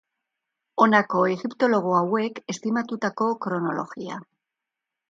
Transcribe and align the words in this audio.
Honako 0.85 1.21
egiptologo 1.33 1.93
hauek 1.99 2.43
estimatutako 2.55 3.31
kronologia. 3.47 4.21